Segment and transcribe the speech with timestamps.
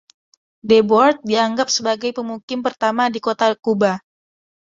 [0.69, 3.93] Deboard dianggap sebagai pemukim pertama di Kota Kuba.